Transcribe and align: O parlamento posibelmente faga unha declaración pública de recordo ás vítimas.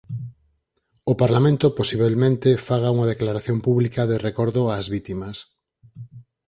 O 1.11 1.13
parlamento 1.21 1.67
posibelmente 1.79 2.49
faga 2.67 2.93
unha 2.95 3.09
declaración 3.13 3.57
pública 3.67 4.01
de 4.11 4.17
recordo 4.27 4.61
ás 4.75 4.85
vítimas. 4.95 5.37